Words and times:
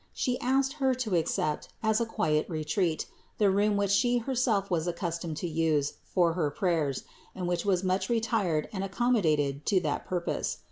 She 0.13 0.39
asked 0.41 0.73
Her 0.81 0.95
to 0.95 1.15
accept, 1.15 1.69
as 1.83 2.01
a 2.01 2.07
quiet 2.07 2.49
retreat, 2.49 3.05
the 3.37 3.51
room 3.51 3.77
which 3.77 3.91
she 3.91 4.17
herself 4.17 4.71
was 4.71 4.87
accustomed 4.87 5.37
to 5.37 5.47
use 5.47 5.93
for 6.05 6.33
her 6.33 6.49
prayers, 6.49 7.03
and 7.35 7.47
which 7.47 7.65
was 7.65 7.83
much 7.83 8.09
retired 8.09 8.67
and 8.73 8.83
accom 8.83 9.15
modated 9.21 9.63
to 9.65 9.79
that 9.81 10.07
purpose. 10.07 10.57